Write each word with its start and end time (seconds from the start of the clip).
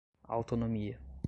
autonomia 0.27 0.97